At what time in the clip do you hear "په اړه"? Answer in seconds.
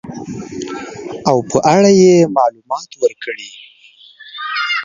1.49-1.91